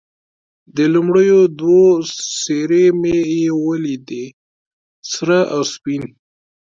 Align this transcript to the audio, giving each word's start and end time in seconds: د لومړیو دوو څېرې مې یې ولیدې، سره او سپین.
د 0.75 0.77
لومړیو 0.93 1.41
دوو 1.59 1.85
څېرې 2.39 2.85
مې 2.99 3.17
یې 3.39 3.49
ولیدې، 3.65 4.25
سره 5.11 5.37
او 5.53 5.61
سپین. 5.73 6.03